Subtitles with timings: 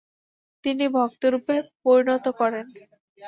[0.63, 2.65] তিনি ভক্তেরূপে পরিণত করেন।